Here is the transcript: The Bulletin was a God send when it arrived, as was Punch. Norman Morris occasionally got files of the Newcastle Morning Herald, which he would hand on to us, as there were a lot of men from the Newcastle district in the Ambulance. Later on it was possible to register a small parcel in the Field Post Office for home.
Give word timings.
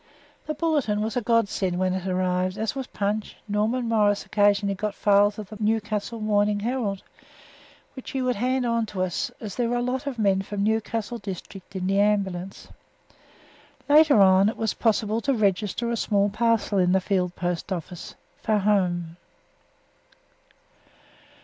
The 0.47 0.55
Bulletin 0.55 1.01
was 1.03 1.15
a 1.15 1.21
God 1.21 1.47
send 1.47 1.77
when 1.77 1.93
it 1.93 2.07
arrived, 2.07 2.57
as 2.57 2.73
was 2.75 2.87
Punch. 2.87 3.35
Norman 3.47 3.87
Morris 3.87 4.25
occasionally 4.25 4.73
got 4.73 4.95
files 4.95 5.37
of 5.37 5.49
the 5.49 5.57
Newcastle 5.59 6.19
Morning 6.19 6.61
Herald, 6.61 7.03
which 7.93 8.09
he 8.09 8.21
would 8.23 8.37
hand 8.37 8.65
on 8.65 8.87
to 8.87 9.03
us, 9.03 9.29
as 9.39 9.53
there 9.55 9.69
were 9.69 9.75
a 9.75 9.81
lot 9.83 10.07
of 10.07 10.17
men 10.17 10.41
from 10.41 10.63
the 10.63 10.71
Newcastle 10.71 11.19
district 11.19 11.75
in 11.75 11.85
the 11.85 11.99
Ambulance. 11.99 12.69
Later 13.87 14.19
on 14.21 14.49
it 14.49 14.57
was 14.57 14.73
possible 14.73 15.21
to 15.21 15.35
register 15.35 15.91
a 15.91 15.95
small 15.95 16.31
parcel 16.31 16.79
in 16.79 16.93
the 16.93 16.99
Field 17.01 17.35
Post 17.35 17.71
Office 17.71 18.15
for 18.41 18.57
home. 18.57 19.17